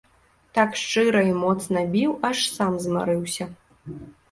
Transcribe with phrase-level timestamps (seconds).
[0.57, 3.51] Так шчыра і моцна біў, аж сам змарыўся.